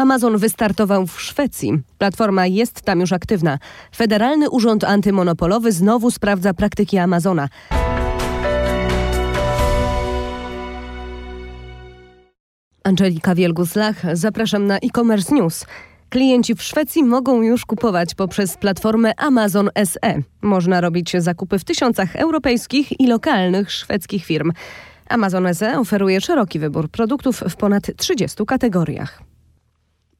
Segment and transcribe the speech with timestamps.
[0.00, 1.82] Amazon wystartował w Szwecji.
[1.98, 3.58] Platforma jest tam już aktywna.
[3.96, 7.48] Federalny Urząd Antymonopolowy znowu sprawdza praktyki Amazona.
[12.84, 15.66] Angelika Wielgus-Lach, zapraszam na e-commerce news.
[16.08, 20.22] Klienci w Szwecji mogą już kupować poprzez platformę Amazon SE.
[20.42, 24.52] Można robić zakupy w tysiącach europejskich i lokalnych szwedzkich firm.
[25.08, 29.29] Amazon SE oferuje szeroki wybór produktów w ponad 30 kategoriach.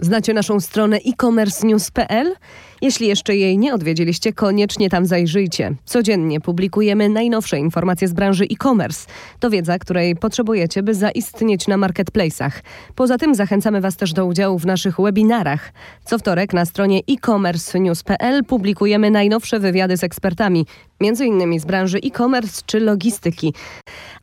[0.00, 2.34] Znacie naszą stronę e-commercenews.pl?
[2.82, 5.74] Jeśli jeszcze jej nie odwiedziliście, koniecznie tam zajrzyjcie.
[5.84, 9.06] Codziennie publikujemy najnowsze informacje z branży e-commerce.
[9.40, 12.50] To wiedza, której potrzebujecie, by zaistnieć na marketplace'ach.
[12.94, 15.72] Poza tym zachęcamy Was też do udziału w naszych webinarach.
[16.04, 20.66] Co wtorek na stronie e-commercenews.pl publikujemy najnowsze wywiady z ekspertami,
[21.00, 23.54] między innymi z branży e-commerce czy logistyki.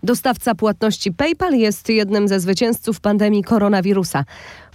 [0.04, 4.26] Dostawca płatności PayPal jest jednym ze zwycięzców pandemii koronawirusa.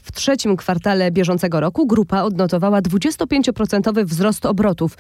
[0.03, 4.97] W trzecim kwartale bieżącego roku grupa odnotowała 25% wzrost obrotów.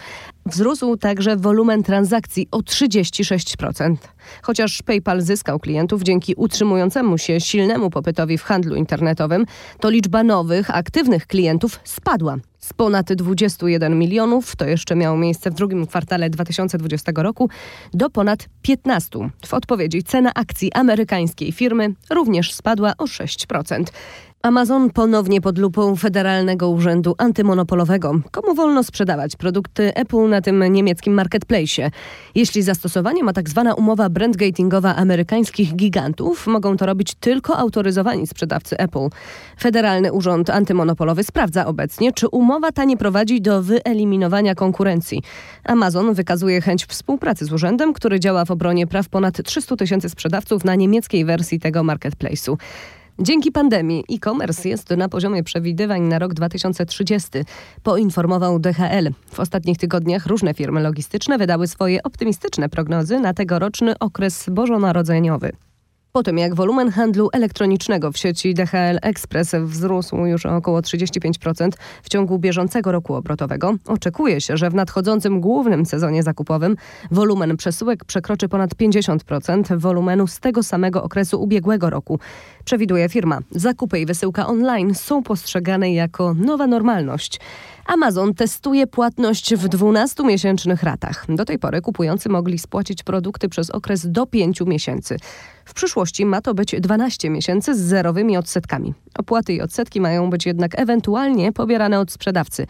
[0.46, 3.96] Wzrósł także wolumen transakcji o 36%.
[4.42, 9.46] Chociaż PayPal zyskał klientów dzięki utrzymującemu się silnemu popytowi w handlu internetowym,
[9.80, 12.36] to liczba nowych, aktywnych klientów spadła.
[12.70, 17.50] Z ponad 21 milionów, to jeszcze miało miejsce w drugim kwartale 2020 roku,
[17.94, 19.18] do ponad 15.
[19.46, 23.84] W odpowiedzi cena akcji amerykańskiej firmy również spadła o 6%.
[24.42, 28.20] Amazon ponownie pod lupą Federalnego Urzędu Antymonopolowego.
[28.30, 31.90] Komu wolno sprzedawać produkty Apple na tym niemieckim marketplace?
[32.34, 38.78] Jeśli zastosowanie ma tak zwana umowa brandgatingowa amerykańskich gigantów, mogą to robić tylko autoryzowani sprzedawcy
[38.78, 39.08] Apple.
[39.60, 45.22] Federalny Urząd Antymonopolowy sprawdza obecnie, czy umowa ta nie prowadzi do wyeliminowania konkurencji.
[45.64, 50.64] Amazon wykazuje chęć współpracy z urzędem, który działa w obronie praw ponad 300 tysięcy sprzedawców
[50.64, 52.56] na niemieckiej wersji tego marketplace'u.
[53.22, 57.28] Dzięki pandemii e-commerce jest na poziomie przewidywań na rok 2030,
[57.82, 59.10] poinformował DHL.
[59.32, 65.52] W ostatnich tygodniach różne firmy logistyczne wydały swoje optymistyczne prognozy na tegoroczny okres bożonarodzeniowy.
[66.12, 71.70] Po tym jak wolumen handlu elektronicznego w sieci DHL Express wzrósł już o około 35%
[72.02, 76.76] w ciągu bieżącego roku obrotowego, oczekuje się, że w nadchodzącym głównym sezonie zakupowym
[77.10, 82.18] wolumen przesyłek przekroczy ponad 50% wolumenu z tego samego okresu ubiegłego roku.
[82.64, 83.38] Przewiduje firma.
[83.50, 87.40] Zakupy i wysyłka online są postrzegane jako nowa normalność.
[87.86, 91.26] Amazon testuje płatność w 12-miesięcznych ratach.
[91.28, 95.16] Do tej pory kupujący mogli spłacić produkty przez okres do 5 miesięcy.
[95.64, 98.94] W przyszłości ma to być 12 miesięcy z zerowymi odsetkami.
[99.18, 102.66] Opłaty i odsetki mają być jednak ewentualnie pobierane od sprzedawcy.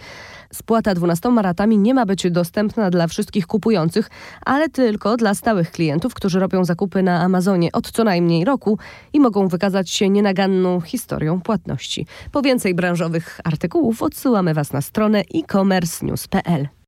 [0.52, 4.10] Spłata 12 ratami nie ma być dostępna dla wszystkich kupujących,
[4.46, 8.78] ale tylko dla stałych klientów, którzy robią zakupy na Amazonie od co najmniej roku
[9.12, 12.06] i mogą wykazać się nienaganną historią płatności.
[12.32, 16.79] Po więcej branżowych artykułów odsyłamy Was na stronę e-commerce news.pl.